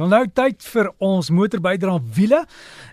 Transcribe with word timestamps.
Dan 0.00 0.08
nou 0.08 0.22
tyd 0.32 0.62
vir 0.64 0.86
ons 1.04 1.28
motorbydra 1.28 1.98
wiele 2.16 2.38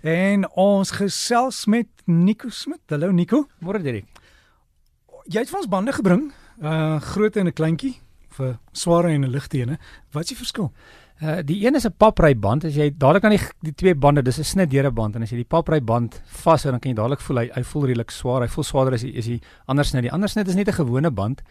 en 0.03 0.41
ons 0.59 0.89
gesels 0.91 1.61
met 1.71 1.87
Nico 2.03 2.49
Smit. 2.51 2.81
Hallo 2.91 3.13
Nico. 3.15 3.45
Môre 3.63 3.79
Dirk. 3.79 4.09
Jy 5.31 5.39
het 5.39 5.47
vir 5.47 5.59
ons 5.61 5.69
bande 5.71 5.93
gebring, 5.95 6.25
uh 6.59 6.99
groot 7.13 7.39
en 7.39 7.47
'n 7.47 7.55
kleintjie 7.55 7.93
vir 8.35 8.59
sware 8.73 9.13
en 9.13 9.23
'n 9.23 9.31
ligte 9.31 9.57
ene. 9.57 9.77
Wat 10.11 10.23
is 10.23 10.35
die 10.35 10.35
verskil? 10.35 10.73
Uh 11.23 11.39
die 11.43 11.63
een 11.65 11.75
is 11.75 11.85
'n 11.87 11.95
papry 11.97 12.35
band. 12.35 12.65
As 12.65 12.75
jy 12.75 12.91
dadelik 12.91 13.23
aan 13.23 13.37
die 13.37 13.47
die 13.61 13.75
twee 13.75 13.95
bande, 13.95 14.21
dis 14.21 14.39
'n 14.39 14.43
snitdeure 14.43 14.91
band 14.91 15.15
en 15.15 15.21
as 15.21 15.29
jy 15.31 15.37
die 15.37 15.45
papry 15.55 15.79
band 15.79 16.21
vashou 16.25 16.71
dan 16.71 16.79
kan 16.79 16.91
jy 16.91 16.95
dadelik 16.95 17.21
voel 17.21 17.37
hy 17.37 17.49
hy 17.53 17.63
voel 17.63 17.85
redelik 17.85 18.11
swaar. 18.11 18.41
Hy 18.41 18.47
voel 18.47 18.63
swaarder 18.63 18.93
as 18.93 19.01
die 19.01 19.13
is 19.13 19.25
die 19.25 19.41
ander 19.67 19.85
snit. 19.85 20.01
Die 20.01 20.11
ander 20.11 20.27
snit 20.27 20.47
is 20.47 20.55
net 20.55 20.67
'n 20.67 20.73
gewone 20.73 21.11
band. 21.11 21.41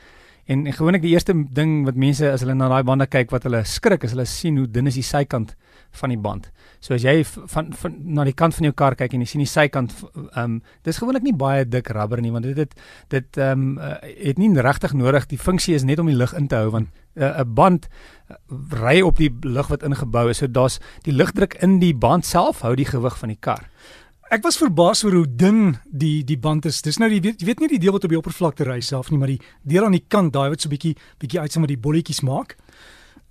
En, 0.47 0.67
en 0.67 0.73
gewoonlik 0.73 1.03
die 1.03 1.11
eerste 1.11 1.35
ding 1.35 1.81
wat 1.85 1.97
mense 1.99 2.29
as 2.31 2.45
hulle 2.45 2.55
na 2.55 2.69
daai 2.71 2.85
bande 2.87 3.09
kyk 3.11 3.33
wat 3.35 3.49
hulle 3.49 3.65
skrik 3.67 4.05
is 4.07 4.13
hulle 4.15 4.27
sien 4.31 4.61
hoe 4.61 4.69
dun 4.71 4.87
is 4.87 4.95
die 4.95 5.07
sykant 5.07 5.57
van 5.99 6.13
die 6.13 6.21
band. 6.23 6.51
So 6.81 6.95
as 6.95 7.03
jy 7.03 7.25
van, 7.27 7.73
van 7.75 7.97
na 8.15 8.27
die 8.29 8.35
kant 8.37 8.55
van 8.55 8.69
jou 8.69 8.75
kar 8.77 8.95
kyk 8.99 9.17
en 9.17 9.25
jy 9.25 9.31
sien 9.33 9.43
die 9.43 9.51
sykant 9.51 9.97
ehm 10.15 10.45
um, 10.45 10.61
dis 10.87 11.01
gewoonlik 11.03 11.27
nie 11.27 11.35
baie 11.35 11.65
dik 11.67 11.91
rubber 11.97 12.23
nie 12.23 12.31
want 12.31 12.47
dit 12.47 12.59
dit 12.63 12.79
dit 13.11 13.41
ehm 13.43 13.67
um, 13.67 13.83
uh, 13.83 13.99
het 14.23 14.39
nie 14.39 14.53
regtig 14.69 14.95
nodig 14.95 15.27
die 15.33 15.41
funksie 15.41 15.75
is 15.75 15.87
net 15.89 15.99
om 15.99 16.07
die 16.07 16.19
lug 16.19 16.35
in 16.39 16.47
te 16.47 16.63
hou 16.63 16.71
want 16.71 16.95
eh, 17.17 17.27
'n 17.27 17.41
uh, 17.41 17.45
band 17.45 17.89
uh, 18.31 18.37
ry 18.85 19.01
op 19.03 19.19
die 19.19 19.33
lug 19.43 19.67
wat 19.67 19.83
ingebou 19.83 20.29
is. 20.31 20.39
So 20.39 20.47
daar's 20.47 20.79
die 21.03 21.13
lugdruk 21.13 21.59
in 21.63 21.81
die 21.81 21.95
band 21.95 22.25
self 22.25 22.61
hou 22.63 22.77
die 22.77 22.87
gewig 22.87 23.19
van 23.19 23.29
die 23.29 23.41
kar. 23.41 23.67
Ek 24.27 24.43
was 24.43 24.57
verbaas 24.59 25.05
oor 25.07 25.15
hoe 25.21 25.27
dun 25.39 25.77
die 25.87 26.25
die 26.27 26.39
band 26.39 26.67
is. 26.67 26.81
Dis 26.83 26.99
nou 26.99 27.07
die 27.13 27.21
jy 27.23 27.47
weet 27.47 27.61
nie 27.63 27.69
die 27.71 27.79
deel 27.79 27.95
wat 27.95 28.09
op 28.09 28.11
die 28.11 28.19
oppervlakte 28.19 28.65
ry 28.67 28.81
self 28.83 29.13
nie, 29.13 29.21
maar 29.23 29.31
die 29.31 29.39
deel 29.63 29.87
aan 29.87 29.95
die 29.95 30.03
kant 30.03 30.33
daai 30.35 30.49
wat 30.51 30.65
so 30.65 30.73
bietjie 30.73 30.97
bietjie 31.23 31.39
uitsien 31.45 31.63
met 31.63 31.71
die 31.71 31.79
bolletjies 31.79 32.25
maak. 32.27 32.57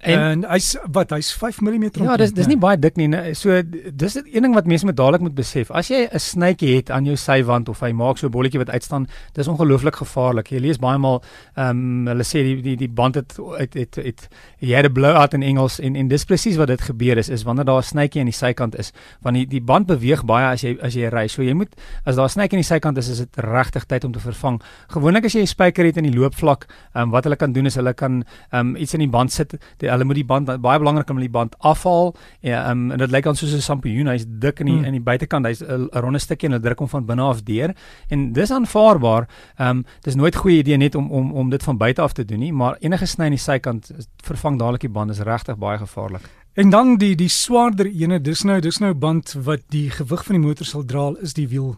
En, 0.06 0.20
en 0.20 0.44
hy's 0.50 0.76
wat 0.92 1.10
hy's 1.16 1.32
5 1.34 1.62
mm. 1.62 1.90
Ja, 2.04 2.18
dis 2.18 2.34
dis 2.36 2.48
nie 2.48 2.58
baie 2.62 2.78
dik 2.78 2.98
nie. 3.00 3.10
So 3.38 3.62
dis 3.64 4.16
een 4.22 4.46
ding 4.46 4.54
wat 4.54 4.68
mense 4.70 4.86
met 4.86 4.98
dadelik 4.98 5.22
moet 5.26 5.36
besef. 5.36 5.72
As 5.72 5.90
jy 5.90 6.06
'n 6.06 6.20
snytjie 6.20 6.76
het 6.76 6.92
aan 6.92 7.06
jou 7.06 7.16
sywand 7.16 7.70
of 7.70 7.80
hy 7.80 7.92
maak 7.92 8.18
so 8.18 8.28
'n 8.28 8.32
bolletjie 8.32 8.60
wat 8.60 8.70
uitstaan, 8.70 9.08
dis 9.34 9.48
ongelooflik 9.48 9.96
gevaarlik. 9.96 10.52
Jy 10.52 10.60
lees 10.60 10.78
baie 10.78 10.98
maal 10.98 11.24
ehm 11.56 11.70
um, 11.70 12.08
hulle 12.08 12.24
sê 12.24 12.44
die 12.44 12.62
die 12.62 12.76
die 12.76 12.90
band 12.90 13.16
het 13.16 13.38
het 13.58 13.74
het, 13.74 13.96
het 13.96 14.28
jy 14.60 14.76
het 14.76 14.86
'n 14.86 14.94
blowout 14.94 15.34
in 15.34 15.44
Engels 15.44 15.80
en 15.80 15.96
en 15.96 16.08
dis 16.08 16.26
presies 16.26 16.58
wat 16.58 16.68
dit 16.68 16.82
gebeur 16.82 17.18
is 17.18 17.30
is 17.30 17.44
wanneer 17.44 17.66
daar 17.66 17.82
'n 17.82 17.84
snytjie 17.84 18.20
aan 18.20 18.32
die 18.32 18.34
sykant 18.34 18.78
is, 18.78 18.92
want 19.22 19.36
die 19.36 19.48
die 19.48 19.62
band 19.62 19.88
beweeg 19.88 20.26
baie 20.26 20.48
as 20.52 20.62
jy 20.62 20.78
as 20.82 20.94
jy 20.94 21.10
ry. 21.10 21.28
So 21.28 21.42
jy 21.42 21.54
moet 21.54 21.76
as 22.06 22.16
daar 22.16 22.26
'n 22.26 22.30
snytjie 22.30 22.58
aan 22.58 22.64
die 22.64 22.74
sykant 22.74 22.98
is, 22.98 23.10
is 23.10 23.18
dit 23.18 23.36
regtig 23.36 23.86
tyd 23.86 24.04
om 24.04 24.12
te 24.12 24.20
vervang. 24.20 24.62
Gewoonlik 24.88 25.26
as 25.26 25.34
jy 25.34 25.42
'n 25.42 25.48
spyker 25.48 25.86
het 25.86 25.98
in 25.98 26.04
die 26.04 26.20
loopvlak, 26.20 26.66
ehm 26.94 27.04
um, 27.04 27.10
wat 27.10 27.24
hulle 27.24 27.36
kan 27.36 27.52
doen 27.54 27.66
is 27.66 27.76
hulle 27.76 27.94
kan 27.94 28.24
ehm 28.52 28.68
um, 28.68 28.76
iets 28.76 28.94
in 28.94 29.00
die 29.00 29.10
band 29.10 29.32
sit. 29.32 29.56
Die, 29.78 29.90
hulle 29.96 30.08
moet 30.08 30.20
die 30.20 30.28
band 30.28 30.52
baie 30.62 30.80
belangrik 30.82 31.10
om 31.10 31.20
die 31.24 31.32
band 31.32 31.56
afhaal 31.60 32.14
ja, 32.46 32.64
um, 32.72 32.92
en 32.94 33.02
dit 33.02 33.12
lyk 33.12 33.28
dan 33.28 33.40
soos 33.40 33.56
'n 33.56 33.62
sampioen 33.66 34.12
hy's 34.12 34.26
dik 34.28 34.60
in 34.64 34.72
die 34.72 34.78
hmm. 34.78 34.86
in 34.86 34.98
die 35.00 35.04
buitekant 35.04 35.46
hy's 35.46 35.62
'n 35.64 35.90
ronde 35.92 36.20
stukkie 36.20 36.48
en 36.50 36.58
hulle 36.58 36.64
druk 36.64 36.80
hom 36.80 36.92
van 36.92 37.06
binne 37.06 37.24
af 37.24 37.44
deur 37.44 37.76
en 38.10 38.34
dis 38.34 38.52
aanvaarbaar 38.52 39.28
ehm 39.58 39.70
um, 39.70 39.86
dis 40.04 40.16
nooit 40.16 40.36
goeie 40.36 40.60
idee 40.60 40.78
net 40.78 40.96
om 40.96 41.12
om 41.12 41.32
om 41.34 41.50
dit 41.50 41.64
van 41.64 41.78
buite 41.78 42.02
af 42.02 42.14
te 42.14 42.26
doen 42.26 42.40
nie 42.40 42.54
maar 42.54 42.78
enige 42.80 43.06
sny 43.06 43.26
aan 43.26 43.38
die 43.38 43.40
sykant 43.40 43.92
vervang 44.24 44.60
dadelik 44.60 44.82
die 44.82 44.90
band 44.90 45.12
is 45.12 45.20
regtig 45.20 45.58
baie 45.58 45.78
gevaarlik 45.78 46.30
en 46.54 46.70
dan 46.70 46.98
die 46.98 47.16
die 47.16 47.30
swaarder 47.30 47.86
ene 47.86 48.20
dis 48.20 48.44
nou 48.44 48.60
dis 48.60 48.80
nou 48.80 48.94
band 48.94 49.36
wat 49.44 49.62
die 49.70 49.90
gewig 49.90 50.26
van 50.26 50.36
die 50.36 50.48
motor 50.48 50.66
sal 50.66 50.86
dra 50.86 51.12
is 51.22 51.34
die 51.34 51.48
wiel 51.48 51.76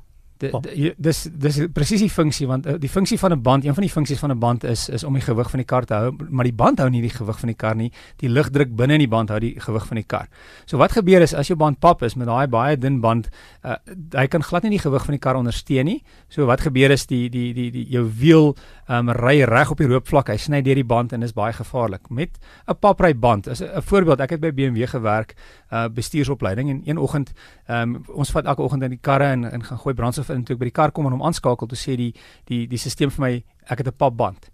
dis 0.98 1.24
dis 1.32 1.60
presies 1.74 2.02
die 2.02 2.12
funksie 2.12 2.48
want 2.48 2.68
uh, 2.68 2.76
die 2.80 2.90
funksie 2.90 3.18
van 3.20 3.34
'n 3.34 3.42
band, 3.42 3.66
een 3.66 3.74
van 3.74 3.84
die 3.84 3.92
funksies 3.92 4.20
van 4.20 4.32
'n 4.32 4.40
band 4.40 4.64
is 4.64 4.90
is 4.90 5.04
om 5.04 5.14
die 5.14 5.22
gewig 5.22 5.50
van 5.50 5.58
die 5.58 5.66
kar 5.66 5.86
te 5.86 5.94
hou, 5.94 6.12
maar 6.30 6.44
die 6.44 6.54
band 6.54 6.80
hou 6.80 6.90
nie 6.90 7.02
die 7.02 7.10
gewig 7.10 7.40
van 7.40 7.48
die 7.48 7.56
kar 7.56 7.76
nie. 7.76 7.92
Die 8.18 8.30
lugdruk 8.30 8.76
binne 8.76 8.94
in 8.94 9.00
die 9.00 9.08
band 9.08 9.30
hou 9.30 9.40
die 9.40 9.60
gewig 9.60 9.88
van 9.88 9.96
die 9.96 10.04
kar. 10.04 10.28
So 10.66 10.78
wat 10.78 10.92
gebeur 10.92 11.22
is 11.22 11.34
as 11.34 11.48
jou 11.48 11.58
band 11.58 11.80
pap 11.80 12.04
is 12.04 12.16
met 12.16 12.28
daai 12.28 12.48
baie 12.48 12.78
dun 12.78 13.02
band, 13.02 13.30
uh, 13.64 13.76
hy 14.14 14.28
kan 14.28 14.44
glad 14.44 14.64
nie 14.64 14.70
die 14.70 14.80
gewig 14.80 15.06
van 15.06 15.14
die 15.14 15.20
kar 15.20 15.36
ondersteun 15.36 15.86
nie. 15.86 16.04
So 16.30 16.46
wat 16.46 16.62
gebeur 16.62 16.92
is 16.92 17.06
die 17.06 17.30
die 17.30 17.54
die 17.54 17.72
die 17.72 17.86
jou 17.90 18.06
wiel 18.20 18.56
um, 18.90 19.10
ry 19.10 19.44
reg 19.44 19.72
op 19.72 19.78
die 19.78 19.88
roopvlak, 19.88 20.30
hy 20.30 20.38
sny 20.38 20.62
deur 20.62 20.76
die 20.76 20.88
band 20.88 21.14
en 21.14 21.24
is 21.24 21.34
baie 21.34 21.54
gevaarlik. 21.54 22.10
Met 22.10 22.38
'n 22.68 22.76
papry 22.80 23.14
band, 23.14 23.48
is 23.48 23.62
'n 23.62 23.82
voorbeeld, 23.82 24.20
ek 24.20 24.30
het 24.30 24.40
by 24.40 24.52
BMW 24.52 24.88
gewerk, 24.88 25.36
uh 25.72 25.88
bestuursopleiding 25.88 26.70
en 26.70 26.82
een 26.86 26.98
oggend, 26.98 27.34
um, 27.68 28.04
ons 28.14 28.32
vat 28.32 28.46
elke 28.46 28.62
oggend 28.62 28.84
in 28.84 28.90
die 28.90 29.02
karre 29.02 29.26
en 29.26 29.52
en 29.52 29.64
gaan 29.64 29.78
gooi 29.78 29.94
brandstof 29.96 30.27
of 30.30 30.36
in 30.36 30.44
toe 30.44 30.56
ek 30.56 30.60
by 30.60 30.70
die 30.70 30.76
kar 30.76 30.92
kom 30.92 31.08
en 31.08 31.18
hom 31.18 31.26
aanskakel 31.28 31.68
toe 31.68 31.80
sê 31.80 31.98
die 32.00 32.14
die 32.50 32.66
die 32.68 32.78
stelsel 32.82 33.14
vir 33.16 33.24
my 33.24 33.34
ek 33.72 33.84
het 33.84 33.88
'n 33.88 33.98
papband. 33.98 34.52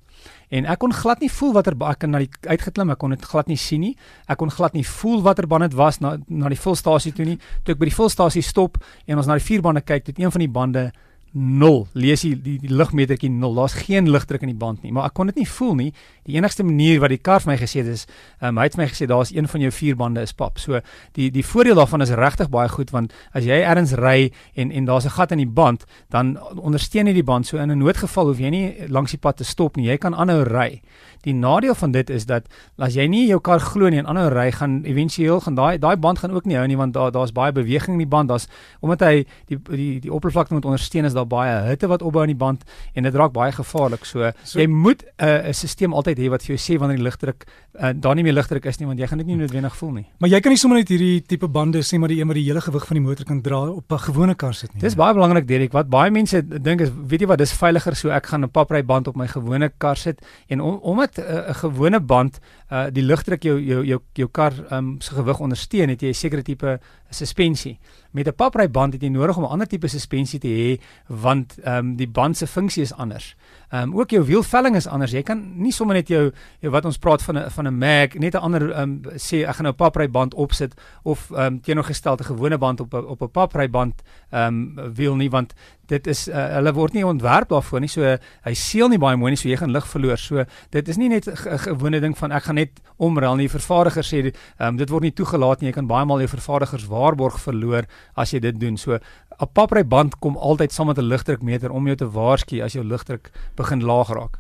En 0.50 0.66
ek 0.66 0.79
kon 0.79 0.94
glad 0.94 1.19
nie 1.19 1.31
voel 1.31 1.53
watter 1.53 1.73
ek 1.73 2.00
kan 2.00 2.11
na 2.11 2.19
die 2.19 2.29
uitgeklim, 2.47 2.89
ek 2.89 2.97
kon 2.97 3.09
dit 3.09 3.25
glad 3.25 3.47
nie 3.47 3.57
sien 3.57 3.81
nie. 3.81 3.95
Ek 4.28 4.38
kon 4.38 4.50
glad 4.50 4.73
nie 4.73 4.85
voel 4.85 5.22
watter 5.22 5.47
band 5.47 5.62
dit 5.62 5.73
was 5.73 6.00
na 6.00 6.17
na 6.28 6.50
die 6.50 6.59
volstasie 6.59 7.13
toe 7.13 7.25
nie. 7.25 7.39
Toe 7.63 7.73
ek 7.73 7.79
by 7.79 7.85
die 7.85 7.95
volstasie 7.95 8.44
stop 8.44 8.78
en 9.07 9.17
ons 9.17 9.28
na 9.28 9.33
die 9.33 9.45
vier 9.45 9.62
bande 9.62 9.81
kyk, 9.81 10.07
het 10.07 10.19
een 10.19 10.31
van 10.31 10.39
die 10.39 10.50
bande 10.50 10.91
0. 11.33 11.88
Lees 11.97 12.21
jy 12.21 12.35
die, 12.38 12.55
die 12.61 12.69
lugmetertjie 12.69 13.29
0. 13.33 13.55
Daar's 13.57 13.73
geen 13.73 14.09
lugdruk 14.09 14.44
in 14.45 14.51
die 14.51 14.57
band 14.57 14.83
nie, 14.85 14.91
maar 14.94 15.09
ek 15.09 15.16
kon 15.17 15.31
dit 15.31 15.39
nie 15.41 15.47
voel 15.49 15.73
nie. 15.79 15.89
Die 16.29 16.38
enigste 16.38 16.63
manier 16.63 17.01
wat 17.01 17.09
die 17.09 17.17
kar 17.17 17.41
vir 17.41 17.53
my 17.53 17.57
gesê 17.57 17.81
het 17.81 17.89
is, 17.89 18.05
um, 18.39 18.59
hy 18.61 18.67
het 18.69 18.77
my 18.77 18.85
gesê 18.91 19.07
daar's 19.09 19.33
een 19.33 19.49
van 19.49 19.66
jou 19.66 19.71
vier 19.73 19.97
bande 19.97 20.21
is 20.21 20.35
pap. 20.38 20.61
So 20.61 20.79
die 21.17 21.31
die 21.33 21.45
voordeel 21.45 21.79
daarvan 21.81 22.05
is 22.05 22.13
regtig 22.13 22.51
baie 22.53 22.69
goed 22.69 22.94
want 22.94 23.16
as 23.33 23.47
jy 23.49 23.63
ergens 23.63 23.95
ry 23.97 24.29
en 24.53 24.71
en 24.71 24.85
daar's 24.85 25.05
'n 25.05 25.17
gat 25.17 25.31
in 25.31 25.41
die 25.41 25.49
band, 25.49 25.85
dan 26.09 26.38
ondersteun 26.55 27.07
jy 27.07 27.13
die 27.13 27.23
band. 27.23 27.47
So 27.47 27.57
in 27.57 27.71
'n 27.71 27.77
noodgeval 27.77 28.25
hoef 28.27 28.39
jy 28.39 28.50
nie 28.50 28.88
langs 28.89 29.11
die 29.11 29.19
pad 29.19 29.38
te 29.38 29.44
stop 29.44 29.75
nie. 29.75 29.88
Jy 29.88 29.97
kan 29.97 30.13
aanhou 30.13 30.44
ry. 30.44 30.81
Die 31.23 31.33
nadeel 31.33 31.75
van 31.75 31.91
dit 31.91 32.09
is 32.09 32.25
dat 32.25 32.47
as 32.77 32.94
jy 32.94 33.07
nie 33.07 33.27
jou 33.27 33.39
kar 33.39 33.59
glo 33.59 33.89
nie 33.89 33.97
en 33.97 34.05
aanhou 34.05 34.29
ry, 34.29 34.51
gaan 34.51 34.83
éventueel 34.83 35.39
gaan 35.39 35.55
daai 35.55 35.79
daai 35.79 35.95
band 35.95 36.19
gaan 36.19 36.31
ook 36.31 36.45
nie 36.45 36.57
hou 36.57 36.67
nie 36.67 36.77
want 36.77 36.94
daar 36.94 37.11
daar's 37.11 37.31
baie 37.31 37.51
beweging 37.51 37.94
in 37.94 38.03
die 38.03 38.07
band. 38.07 38.29
Daar's 38.29 38.47
omdat 38.81 39.00
hy 39.00 39.25
die 39.47 39.57
die 39.57 40.00
die 40.00 40.13
oppervlakte 40.13 40.53
moet 40.53 40.65
ondersteun 40.65 41.05
is 41.05 41.13
daar 41.13 41.22
baie 41.25 41.56
hitte 41.67 41.88
wat 41.88 42.01
opbou 42.01 42.23
in 42.23 42.34
die 42.34 42.39
band 42.39 42.63
en 42.94 43.03
dit 43.03 43.16
raak 43.16 43.34
baie 43.34 43.51
gevaarlik. 43.51 44.06
So, 44.06 44.31
so 44.44 44.59
jy 44.59 44.67
moet 44.67 45.03
'n 45.03 45.25
uh, 45.25 45.50
'n 45.50 45.53
stelsel 45.53 45.94
altyd 45.94 46.17
hê 46.19 46.29
wat 46.29 46.44
vir 46.44 46.56
jou 46.56 46.61
sê 46.61 46.79
wanneer 46.79 46.97
die 46.97 47.03
lugdruk 47.03 47.45
uh, 47.79 47.89
daar 47.95 48.16
nie 48.16 48.23
meer 48.23 48.34
lugdruk 48.34 48.66
is 48.66 48.78
nie 48.79 48.88
want 48.88 49.00
jy 49.00 49.07
gaan 49.09 49.22
dit 49.22 49.28
nie 49.28 49.38
noodwendig 49.39 49.75
voel 49.75 49.91
nie. 49.97 50.06
Maar 50.22 50.29
jy 50.29 50.39
kan 50.45 50.53
nie 50.53 50.59
sommer 50.61 50.79
net 50.79 50.91
hierdie 50.94 51.23
tipe 51.28 51.47
bande 51.47 51.81
sê 51.85 52.00
maar 52.01 52.11
die 52.13 52.19
een 52.22 52.29
wat 52.29 52.38
die 52.38 52.45
hele 52.45 52.61
gewig 52.61 52.85
van 52.89 53.00
die 53.00 53.03
motor 53.03 53.25
kan 53.29 53.41
dra 53.41 53.61
op 53.72 53.91
'n 53.91 54.03
gewone 54.07 54.35
kar 54.35 54.53
sit 54.53 54.73
nie. 54.73 54.81
Dis 54.81 54.95
baie 54.95 55.13
belangrik 55.13 55.47
Derek. 55.47 55.73
Wat 55.73 55.89
baie 55.89 56.12
mense 56.12 56.41
dink 56.41 56.81
is 56.81 56.91
weet 56.94 57.22
jy 57.22 57.28
wat 57.28 57.38
dis 57.39 57.53
veiliger 57.53 57.95
so 57.95 58.09
ek 58.09 58.25
gaan 58.28 58.44
'n 58.44 58.50
papry 58.50 58.83
band 58.83 59.07
op 59.07 59.16
my 59.16 59.28
gewone 59.28 59.72
kar 59.78 59.97
sit 59.97 60.22
en 60.47 60.62
om, 60.62 60.79
omdat 60.81 61.17
'n 61.17 61.22
uh, 61.22 61.53
gewone 61.53 62.00
band 62.00 62.39
uh, 62.72 62.85
die 62.91 63.03
lugdruk 63.03 63.44
jou 63.44 63.59
jou 63.59 63.85
jou 63.85 64.00
jou 64.13 64.28
kar 64.28 64.53
um, 64.72 65.01
se 65.01 65.13
gewig 65.13 65.39
ondersteun 65.39 65.89
het 65.89 66.01
jy 66.01 66.09
'n 66.09 66.13
sekere 66.13 66.41
tipe 66.41 66.79
suspensie. 67.13 67.79
Met 68.12 68.28
'n 68.28 68.35
papry 68.35 68.69
band 68.69 68.94
het 68.94 69.01
jy 69.01 69.09
nodig 69.09 69.38
om 69.38 69.44
'n 69.44 69.50
ander 69.50 69.67
tipe 69.67 69.88
suspensie 69.88 70.39
te 70.39 70.47
hê 70.47 70.81
want 71.07 71.57
ehm 71.63 71.78
um, 71.78 71.95
die 71.95 72.07
band 72.07 72.38
se 72.38 72.47
funksie 72.47 72.81
is 72.83 72.94
anders. 72.94 73.35
Ehm 73.69 73.81
um, 73.81 74.00
ook 74.00 74.09
jou 74.09 74.25
wielvelling 74.25 74.75
is 74.75 74.88
anders. 74.88 75.12
Jy 75.12 75.22
kan 75.22 75.53
nie 75.56 75.72
sommer 75.72 75.95
net 75.95 76.07
jou, 76.07 76.31
jou 76.59 76.72
wat 76.72 76.85
ons 76.85 76.97
praat 76.97 77.22
van 77.22 77.38
'n 77.38 77.50
van 77.63 77.74
'n 77.74 77.78
mag 77.78 78.13
net 78.13 78.34
'n 78.34 78.38
ander 78.38 78.72
ehm 78.72 78.81
um, 78.81 79.01
sê 79.16 79.46
ek 79.47 79.56
gaan 79.56 79.63
nou 79.63 79.74
'n 79.74 79.75
papry 79.75 80.09
band 80.09 80.34
opsit 80.34 80.74
of 81.03 81.31
ehm 81.31 81.40
um, 81.40 81.62
teenoorgestelde 81.62 82.24
gewone 82.24 82.57
band 82.57 82.79
op 82.79 82.94
op 82.94 83.22
'n 83.22 83.31
papry 83.31 83.69
band 83.69 84.01
ehm 84.31 84.78
um, 84.78 84.94
wiel 84.94 85.16
nie 85.16 85.29
want 85.29 85.53
dit 85.88 86.07
is 86.07 86.28
uh, 86.28 86.47
hulle 86.56 86.74
word 86.74 86.94
nie 86.94 87.06
ontwerp 87.06 87.50
daarvoor 87.50 87.79
nie. 87.79 87.90
So 87.90 88.01
uh, 88.01 88.18
hy 88.44 88.53
seël 88.53 88.90
nie 88.90 88.97
baie 88.97 89.18
mooi 89.18 89.31
nie, 89.31 89.38
so 89.38 89.50
jy 89.50 89.57
gaan 89.57 89.72
lig 89.72 89.88
verloor. 89.88 90.18
So 90.18 90.46
dit 90.69 90.88
is 90.88 90.97
nie 90.97 91.09
net 91.09 91.28
'n 91.28 91.57
gewone 91.57 92.00
ding 92.00 92.18
van 92.18 92.31
ek 92.31 92.44
gaan 92.44 92.56
net 92.56 92.81
omruil 92.97 93.35
nie. 93.35 93.47
Die 93.47 93.59
vervaardiger 93.59 94.03
sê 94.03 94.18
ehm 94.25 94.34
um, 94.59 94.78
dit 94.78 94.90
word 94.90 95.03
nie 95.03 95.13
toegelaat 95.13 95.62
nie. 95.62 95.68
Jy 95.68 95.74
kan 95.74 95.88
baie 95.88 96.06
maal 96.06 96.19
jou 96.19 96.30
vervaardigers 96.30 96.88
waarborg 96.88 97.40
verloor 97.40 97.85
as 98.16 98.31
jy 98.31 98.40
dit 98.40 98.59
doen. 98.59 98.78
So 98.78 98.94
'n 98.94 99.47
papry 99.53 99.84
band 99.84 100.19
kom 100.19 100.38
altyd 100.38 100.72
saam 100.72 100.88
met 100.88 100.97
'n 100.97 101.07
lugdrukmeter 101.07 101.72
om 101.72 101.85
jou 101.85 101.95
te 101.95 102.09
waarsku 102.09 102.62
as 102.62 102.74
jou 102.74 102.84
lugdruk 102.84 103.31
begin 103.56 103.84
laag 103.84 104.09
raak. 104.09 104.40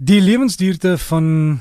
Die 0.00 0.20
lewensduurte 0.20 0.98
van 0.98 1.60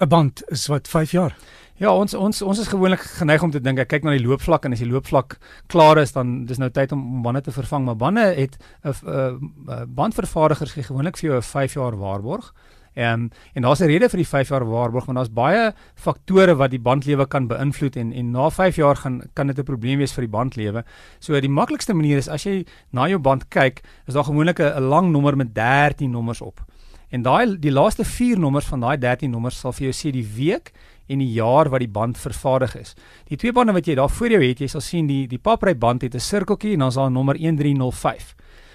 'n 0.00 0.08
band 0.08 0.42
is 0.50 0.66
wat 0.66 0.88
5 0.88 1.10
jaar. 1.10 1.36
Ja, 1.80 1.94
ons 1.96 2.14
ons 2.14 2.42
ons 2.42 2.58
is 2.58 2.68
gewoonlik 2.68 3.00
geneig 3.00 3.42
om 3.42 3.50
te 3.50 3.60
dink 3.60 3.78
ek 3.78 3.88
kyk 3.88 4.02
na 4.04 4.12
die 4.12 4.26
loopvlak 4.26 4.64
en 4.64 4.72
as 4.72 4.82
die 4.82 4.88
loopvlak 4.88 5.38
klaar 5.72 5.96
is 5.98 6.12
dan 6.12 6.44
dis 6.44 6.58
nou 6.60 6.68
tyd 6.70 6.92
om 6.92 7.22
bande 7.22 7.40
te 7.40 7.52
vervang, 7.52 7.84
maar 7.84 7.96
bande 7.96 8.20
het 8.36 8.58
'n 8.84 9.86
bandvervaardigers 9.88 10.72
gee 10.72 10.82
gewoonlik 10.82 11.16
vir 11.16 11.30
jou 11.30 11.36
'n 11.36 11.42
5 11.42 11.74
jaar 11.74 11.96
waarborg. 11.96 12.52
Um, 12.96 13.30
en 13.54 13.62
daar's 13.62 13.80
'n 13.80 13.86
rede 13.86 14.08
vir 14.08 14.18
die 14.18 14.28
5 14.28 14.48
jaar 14.48 14.64
waarborg 14.64 15.04
want 15.06 15.16
daar's 15.16 15.32
baie 15.32 15.72
faktore 15.94 16.56
wat 16.56 16.70
die 16.70 16.80
bandlewe 16.80 17.26
kan 17.26 17.46
beïnvloed 17.46 17.96
en 17.96 18.12
en 18.12 18.30
na 18.30 18.50
5 18.50 18.76
jaar 18.76 18.96
gaan 18.96 19.22
kan 19.34 19.46
dit 19.46 19.58
'n 19.58 19.64
probleem 19.64 19.98
wees 19.98 20.12
vir 20.12 20.22
die 20.22 20.36
bandlewe. 20.36 20.84
So 21.18 21.40
die 21.40 21.48
maklikste 21.48 21.94
manier 21.94 22.16
is 22.16 22.28
as 22.28 22.44
jy 22.44 22.66
na 22.90 23.08
jou 23.08 23.18
band 23.18 23.48
kyk, 23.48 23.82
is 24.06 24.14
daar 24.14 24.24
gewoonlik 24.24 24.58
'n 24.58 24.82
lang 24.82 25.12
nommer 25.12 25.36
met 25.36 25.54
13 25.54 26.10
nommers 26.10 26.40
op. 26.40 26.60
En 27.10 27.22
daai 27.22 27.58
die 27.58 27.72
laaste 27.72 28.04
4 28.04 28.38
nommers 28.38 28.66
van 28.70 28.80
daai 28.80 28.98
13 28.98 29.30
nommers 29.30 29.58
sal 29.58 29.74
vir 29.74 29.90
jou 29.90 29.94
sê 29.98 30.12
die 30.14 30.26
week 30.36 30.70
en 31.10 31.18
die 31.18 31.32
jaar 31.34 31.68
wat 31.68 31.82
die 31.82 31.90
band 31.90 32.18
vervaardig 32.18 32.76
is. 32.78 32.94
Die 33.26 33.36
twee 33.36 33.52
bande 33.52 33.74
wat 33.74 33.86
jy 33.86 33.96
daar 33.98 34.10
voor 34.10 34.30
jou 34.30 34.42
het, 34.44 34.62
jy 34.62 34.68
sal 34.70 34.84
sien 34.84 35.10
die 35.10 35.26
die 35.26 35.42
papry 35.42 35.74
band 35.74 36.02
het 36.02 36.14
'n 36.14 36.20
sirkeltjie 36.20 36.72
en 36.72 36.78
dan 36.78 36.88
is 36.88 36.94
daar 36.94 37.10
nommer 37.10 37.36
1305. 37.36 38.34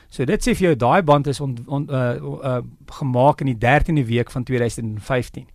So 0.10 0.26
dit 0.26 0.42
sê 0.48 0.54
vir 0.56 0.68
jou 0.68 0.76
daai 0.76 1.02
band 1.02 1.28
is 1.28 1.40
on, 1.40 1.58
on, 1.68 1.88
uh, 1.90 2.16
uh 2.44 2.62
gemaak 3.00 3.42
in 3.42 3.48
die 3.48 3.58
13de 3.58 4.06
week 4.06 4.32
van 4.32 4.44
2015. 4.44 5.48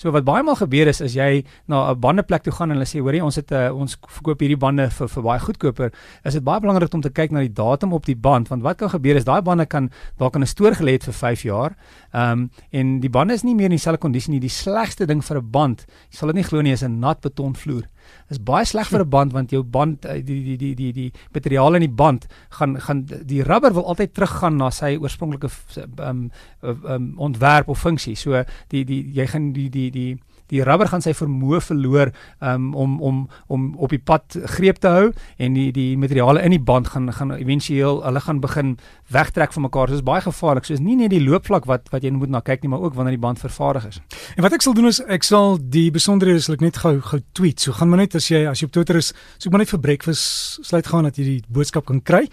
So 0.00 0.08
wat 0.14 0.24
baie 0.24 0.40
maal 0.40 0.56
gebeur 0.56 0.88
is 0.88 1.02
as 1.04 1.12
jy 1.12 1.42
na 1.68 1.90
'n 1.92 2.00
bandeplek 2.00 2.42
toe 2.42 2.52
gaan 2.56 2.70
en 2.70 2.78
hulle 2.78 2.88
sê 2.88 3.02
hoorie 3.04 3.20
ons 3.20 3.36
het 3.36 3.52
uh, 3.52 3.68
ons 3.68 3.98
verkoop 4.08 4.40
hierdie 4.40 4.56
bande 4.56 4.88
vir 4.88 5.08
vir 5.08 5.22
baie 5.22 5.40
goedkoper, 5.40 5.92
is 6.24 6.32
dit 6.32 6.44
baie 6.44 6.60
belangrik 6.60 6.94
om 6.94 7.02
te 7.02 7.10
kyk 7.10 7.30
na 7.30 7.40
die 7.40 7.52
datum 7.52 7.92
op 7.92 8.06
die 8.06 8.16
band 8.16 8.48
want 8.48 8.62
wat 8.62 8.78
kan 8.78 8.88
gebeur 8.88 9.16
is 9.16 9.28
daai 9.28 9.42
bande 9.42 9.66
kan 9.66 9.90
dalk 10.16 10.36
in 10.36 10.42
'n 10.42 10.46
stoor 10.46 10.72
gelê 10.72 10.96
het 10.96 11.04
vir 11.04 11.12
5 11.12 11.42
jaar. 11.42 11.76
Ehm 12.14 12.32
um, 12.32 12.50
en 12.72 13.00
die 13.00 13.10
bande 13.10 13.34
is 13.34 13.44
nie 13.44 13.54
meer 13.54 13.68
in 13.68 13.76
dieselfde 13.76 14.00
kondisie 14.00 14.32
nie. 14.32 14.40
Die 14.40 14.48
slegste 14.48 15.06
ding 15.06 15.20
vir 15.22 15.36
'n 15.36 15.50
band, 15.50 15.84
jy 16.10 16.16
sal 16.16 16.28
dit 16.28 16.36
nie 16.36 16.48
glo 16.48 16.62
nie, 16.62 16.72
is 16.72 16.82
'n 16.82 16.98
nat 17.00 17.20
betonvloer. 17.20 17.84
Is 18.30 18.38
baie 18.38 18.64
sleg 18.64 18.88
vir 18.88 19.00
'n 19.04 19.10
band 19.10 19.32
want 19.32 19.50
jou 19.50 19.62
band 19.62 20.02
die 20.02 20.22
die 20.44 20.56
die 20.56 20.74
die 20.74 20.92
die 20.92 21.12
materiaal 21.34 21.74
in 21.74 21.86
die 21.86 21.96
band 22.02 22.26
gaan 22.58 22.80
gaan 22.80 23.06
die 23.06 23.42
rubber 23.42 23.74
wil 23.74 23.86
altyd 23.86 24.14
teruggaan 24.14 24.56
na 24.56 24.70
sy 24.70 24.96
oorspronklike 24.96 25.50
ehm 25.76 25.98
um, 25.98 26.30
um, 26.62 27.12
ontwerp 27.18 27.68
of 27.68 27.78
funksie. 27.78 28.16
So 28.16 28.44
die 28.68 28.84
die 28.84 29.02
jy 29.14 29.26
gaan 29.26 29.52
die 29.52 29.68
die 29.70 29.90
die 29.90 30.18
die 30.50 30.62
rubber 30.66 30.90
gaan 30.90 31.04
sy 31.04 31.14
vermoë 31.16 31.60
verloor 31.64 32.12
um, 32.40 32.70
om 32.74 32.98
om 33.00 33.22
om 33.48 33.68
op 33.78 33.94
die 33.94 34.02
pad 34.02 34.36
greep 34.56 34.80
te 34.82 34.92
hou 34.92 35.10
en 35.38 35.56
die 35.56 35.70
die 35.72 35.96
materiale 35.98 36.42
in 36.46 36.54
die 36.54 36.62
band 36.62 36.92
gaan 36.94 37.10
gaan 37.12 37.34
éventueel 37.36 38.02
hulle 38.04 38.20
gaan 38.20 38.40
begin 38.40 38.76
wegtrek 39.10 39.52
van 39.52 39.66
mekaar. 39.66 39.88
So 39.88 39.94
is 39.94 40.06
baie 40.06 40.22
gevaarlik. 40.24 40.66
So 40.66 40.74
is 40.74 40.82
nie 40.84 40.96
net 40.96 41.10
die 41.14 41.22
loopvlak 41.22 41.66
wat 41.70 41.90
wat 41.94 42.04
jy 42.04 42.12
moet 42.14 42.30
na 42.30 42.42
kyk 42.44 42.62
nie, 42.62 42.70
maar 42.72 42.84
ook 42.86 42.94
wanneer 42.94 43.16
die 43.16 43.22
band 43.22 43.42
vervaardig 43.42 43.86
is. 43.88 44.00
En 44.36 44.44
wat 44.46 44.56
ek 44.56 44.64
sal 44.66 44.74
doen 44.74 44.90
is 44.90 45.00
ek 45.08 45.26
sal 45.26 45.58
die 45.58 45.88
besonderhede 45.94 46.42
sal 46.44 46.58
ek 46.58 46.66
net 46.66 46.80
gou 46.82 46.96
gou 47.10 47.20
tweet. 47.32 47.60
So 47.60 47.76
gaan 47.76 47.90
maar 47.90 48.02
net 48.04 48.14
as 48.18 48.30
jy 48.30 48.44
as 48.50 48.62
jy 48.62 48.70
op 48.70 48.74
Twitter 48.76 49.00
is, 49.00 49.12
soek 49.38 49.52
maar 49.52 49.64
net 49.64 49.72
vir 49.72 49.80
breakfast 49.80 50.66
sluit 50.66 50.86
gaan 50.86 51.08
dat 51.08 51.18
jy 51.18 51.24
die 51.24 51.40
boodskap 51.48 51.86
kan 51.90 52.02
kry 52.02 52.26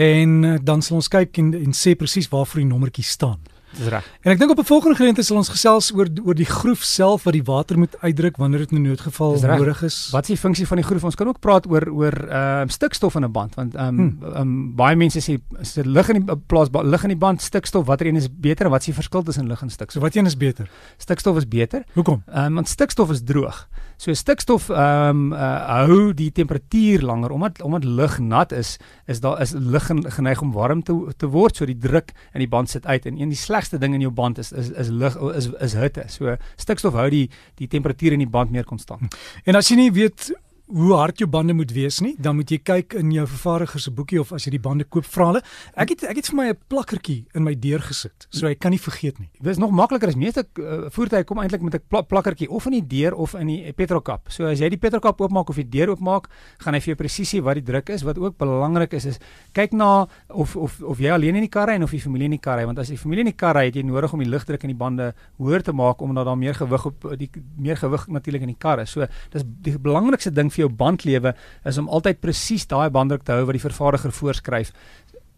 en 0.00 0.36
uh, 0.44 0.56
dan 0.62 0.82
sal 0.82 1.00
ons 1.00 1.10
kyk 1.12 1.38
en, 1.42 1.54
en 1.54 1.76
sê 1.76 1.96
presies 1.98 2.30
waarvoor 2.32 2.62
die 2.62 2.70
nommertjie 2.70 3.06
staan. 3.06 3.40
Dis 3.78 3.88
reg. 3.88 4.06
En 4.20 4.32
ek 4.32 4.38
dink 4.38 4.50
op 4.50 4.58
'n 4.58 4.64
volgende 4.64 4.96
geleentheid 4.96 5.26
sal 5.26 5.36
ons 5.36 5.48
gesels 5.48 5.92
oor 5.94 6.08
oor 6.24 6.34
die 6.34 6.48
groef 6.48 6.82
self 6.82 7.22
wat 7.24 7.32
die 7.32 7.44
water 7.44 7.78
moet 7.78 7.94
uitdruk 8.00 8.36
wanneer 8.36 8.58
dit 8.58 8.72
in 8.72 8.82
noodgeval 8.82 9.38
nodig 9.40 9.82
is. 9.82 10.08
Wat 10.10 10.22
is 10.22 10.28
die 10.28 10.36
funksie 10.36 10.66
van 10.66 10.76
die 10.76 10.86
groef? 10.86 11.04
Ons 11.04 11.14
kan 11.14 11.28
ook 11.28 11.40
praat 11.40 11.66
oor 11.66 11.86
oor 11.88 12.12
ehm 12.12 12.66
uh, 12.66 12.68
stikstof 12.68 13.14
in 13.14 13.24
'n 13.24 13.32
band 13.32 13.54
want 13.54 13.74
ehm 13.74 14.00
um, 14.00 14.18
hmm. 14.20 14.36
um, 14.36 14.74
baie 14.74 14.96
mense 14.96 15.20
sê 15.20 15.38
as 15.60 15.74
dit 15.74 15.86
lig 15.86 16.08
in 16.08 16.24
die 16.24 16.36
plaas 16.46 16.68
lig 16.72 17.02
in 17.02 17.08
die 17.08 17.18
band 17.18 17.42
stikstof, 17.42 17.86
watter 17.86 18.06
een 18.06 18.16
is 18.16 18.28
beter 18.30 18.64
en 18.66 18.70
wat 18.70 18.80
is 18.80 18.86
die 18.86 18.94
verskil 18.94 19.22
tussen 19.22 19.46
lig 19.46 19.62
en 19.62 19.70
stikstof? 19.70 19.92
So 19.92 20.00
wat 20.00 20.16
een 20.16 20.26
is 20.26 20.36
beter? 20.36 20.68
Stikstof 20.98 21.36
is 21.36 21.48
beter. 21.48 21.84
Hoekom? 21.94 22.22
Ehm 22.26 22.46
um, 22.46 22.54
want 22.54 22.68
stikstof 22.68 23.10
is 23.10 23.22
droog. 23.22 23.68
So 23.96 24.12
stikstof 24.14 24.68
ehm 24.68 25.08
um, 25.08 25.32
uh, 25.32 25.84
hou 25.84 26.14
die 26.14 26.32
temperatuur 26.32 27.02
langer 27.02 27.30
omdat 27.30 27.62
omdat 27.62 27.84
lug 27.84 28.18
nat 28.18 28.52
is, 28.52 28.78
is 29.06 29.20
daar 29.20 29.40
is 29.40 29.52
lug 29.52 29.90
geneig 30.16 30.40
om 30.40 30.52
warm 30.52 30.82
te 30.82 31.12
te 31.16 31.26
word, 31.26 31.56
so 31.56 31.66
die 31.66 31.78
druk 31.78 32.12
in 32.32 32.40
die 32.40 32.48
band 32.48 32.70
sit 32.70 32.86
uit 32.86 33.06
en 33.06 33.20
een 33.20 33.28
die 33.28 33.38
slegste 33.60 33.78
ding 33.78 33.94
in 33.94 34.00
jou 34.00 34.12
band 34.12 34.38
is 34.38 34.52
is 34.52 34.70
is 34.70 34.88
lug 34.88 35.16
is 35.36 35.48
is 35.60 35.74
hitte. 35.74 36.04
So 36.08 36.36
stikstof 36.56 36.94
hou 36.94 37.08
die 37.10 37.28
die 37.60 37.68
temperatuur 37.68 38.12
in 38.16 38.24
die 38.24 38.30
band 38.30 38.50
meer 38.50 38.64
konstant. 38.64 39.14
En 39.44 39.54
as 39.56 39.68
jy 39.68 39.76
nie 39.76 39.92
weet 39.92 40.32
hoe 40.70 40.92
hard 40.94 41.18
jou 41.18 41.26
bande 41.30 41.54
moet 41.56 41.72
wees 41.74 41.98
nie, 42.04 42.14
dan 42.18 42.36
moet 42.38 42.50
jy 42.52 42.58
kyk 42.62 42.94
in 43.00 43.10
jou 43.14 43.24
vervaardiger 43.26 43.82
se 43.82 43.90
boekie 43.94 44.20
of 44.20 44.30
as 44.36 44.46
jy 44.46 44.54
die 44.54 44.62
bande 44.62 44.86
koop, 44.86 45.06
vra 45.10 45.26
hulle. 45.30 45.42
Ek 45.74 45.94
het 45.94 46.04
ek 46.10 46.20
het 46.20 46.30
vir 46.30 46.36
my 46.36 46.46
'n 46.50 46.58
plakkertjie 46.68 47.26
in 47.34 47.42
my 47.44 47.54
deur 47.54 47.80
gesit, 47.80 48.26
so 48.30 48.46
ek 48.46 48.60
kan 48.60 48.70
nie 48.70 48.78
vergeet 48.78 49.18
nie. 49.18 49.30
Dit 49.40 49.52
is 49.52 49.58
nog 49.58 49.70
makliker 49.70 50.08
as 50.08 50.14
meeste 50.14 50.46
uh, 50.58 50.90
voertuie 50.90 51.24
kom 51.24 51.38
eintlik 51.38 51.62
met 51.62 51.74
'n 51.74 51.82
pla 51.88 52.02
plakkertjie 52.02 52.48
of 52.48 52.66
in 52.66 52.72
die 52.72 52.86
deur 52.86 53.14
of 53.14 53.34
in 53.34 53.46
die 53.46 53.72
petrolkap. 53.72 54.30
So 54.30 54.46
as 54.46 54.60
jy 54.60 54.68
die 54.68 54.78
petrolkap 54.78 55.20
oopmaak 55.20 55.48
of 55.48 55.56
die 55.56 55.68
deur 55.68 55.90
oopmaak, 55.90 56.28
gaan 56.58 56.74
hy 56.74 56.80
vir 56.80 56.94
jou 56.94 56.96
presies 56.96 57.34
sê 57.34 57.42
wat 57.42 57.54
die 57.54 57.64
druk 57.64 57.88
is. 57.90 58.02
Wat 58.02 58.18
ook 58.18 58.38
belangrik 58.38 58.92
is 58.94 59.04
is 59.04 59.18
kyk 59.52 59.72
na 59.72 60.06
of 60.28 60.56
of 60.56 60.82
of 60.82 60.98
jy 60.98 61.10
alleen 61.10 61.34
in 61.34 61.42
die 61.42 61.50
kar 61.50 61.68
ry 61.68 61.74
en 61.74 61.82
of 61.82 61.90
die 61.90 62.00
familie 62.00 62.24
in 62.24 62.36
die 62.38 62.40
kar 62.40 62.58
ry, 62.58 62.64
want 62.66 62.78
as 62.78 62.88
die 62.88 62.96
familie 62.96 63.20
in 63.20 63.32
die 63.32 63.36
kar 63.36 63.54
ry, 63.56 63.66
het 63.66 63.74
jy 63.74 63.82
nodig 63.82 64.12
om 64.12 64.20
die 64.20 64.28
lugdruk 64.28 64.62
in 64.62 64.68
die 64.68 64.78
bande 64.78 65.14
hoër 65.38 65.62
te 65.62 65.72
maak 65.72 66.00
omdat 66.00 66.24
daar 66.26 66.38
meer 66.38 66.54
gewig 66.54 66.86
op 66.86 67.10
die 67.18 67.30
meer 67.58 67.76
gewig 67.76 68.06
natuurlik 68.08 68.42
in 68.42 68.54
die 68.54 68.58
kar 68.58 68.80
is. 68.80 68.90
So 68.90 69.06
dis 69.32 69.44
die 69.44 69.78
belangrikste 69.78 70.30
ding 70.30 70.50
vir 70.52 70.59
jou 70.60 70.70
bandlewe 70.82 71.34
is 71.66 71.78
om 71.80 71.88
altyd 71.88 72.20
presies 72.20 72.66
daai 72.70 72.90
banddruk 72.90 73.24
te 73.24 73.36
hou 73.36 73.46
wat 73.48 73.58
die 73.58 73.64
vervaardiger 73.64 74.14
voorskryf. 74.14 74.72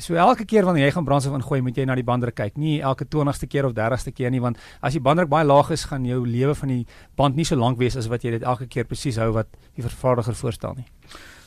So 0.03 0.17
elke 0.19 0.45
keer 0.49 0.67
wanneer 0.67 0.89
jy 0.89 0.95
gaan 0.97 1.07
brandstof 1.07 1.37
ingooi, 1.37 1.61
moet 1.63 1.77
jy 1.79 1.85
na 1.87 1.95
die 1.95 2.07
banddruk 2.07 2.35
kyk. 2.35 2.57
Nie 2.59 2.81
elke 2.83 3.07
20ste 3.07 3.47
keer 3.47 3.69
of 3.69 3.75
30ste 3.77 4.11
keer 4.15 4.33
nie, 4.35 4.41
want 4.43 4.59
as 4.83 4.97
die 4.97 5.03
banddruk 5.05 5.31
baie 5.31 5.47
laag 5.47 5.71
is, 5.75 5.85
gaan 5.91 6.07
jou 6.09 6.25
lewe 6.27 6.57
van 6.59 6.73
die 6.73 6.81
band 7.17 7.39
nie 7.39 7.47
so 7.47 7.59
lank 7.61 7.79
wees 7.79 7.97
as 7.97 8.09
wat 8.11 8.25
jy 8.27 8.35
dit 8.35 8.43
elke 8.43 8.67
keer 8.67 8.89
presies 8.89 9.21
hou 9.23 9.31
wat 9.37 9.51
die 9.77 9.85
vervaardiger 9.85 10.35
voorstel 10.35 10.75
nie. 10.81 10.89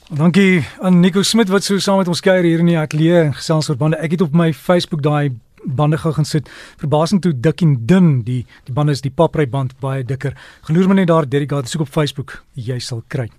Dankie 0.05 0.61
aan 0.85 1.01
Nico 1.01 1.23
Smit 1.25 1.49
wat 1.49 1.65
so 1.65 1.81
saam 1.81 1.97
met 1.97 2.07
ons 2.11 2.21
kuier 2.21 2.45
hier 2.45 2.61
in 2.61 2.69
die 2.69 2.77
ateljee 2.77 3.31
gesels 3.33 3.71
oor 3.71 3.79
bande. 3.81 3.97
Ek 3.97 4.13
het 4.13 4.21
op 4.21 4.37
my 4.37 4.51
Facebook 4.53 5.01
daai 5.03 5.33
bande 5.65 5.97
gou 5.97 6.13
gaan 6.13 6.29
sit. 6.29 6.49
Verbasing 6.77 7.23
toe 7.25 7.33
dik 7.33 7.63
en 7.65 7.75
dun. 7.89 8.21
Die 8.23 8.43
die 8.67 8.73
bande 8.73 8.93
is 8.93 9.01
die 9.01 9.11
papry 9.11 9.47
band 9.49 9.73
baie 9.81 10.05
dikker. 10.05 10.37
Geloer 10.69 10.87
my 10.91 11.01
net 11.01 11.09
daar 11.09 11.25
dedicated 11.25 11.69
soek 11.69 11.87
op 11.87 11.89
Facebook. 11.89 12.43
Jy 12.53 12.79
sal 12.79 13.03
kry. 13.07 13.31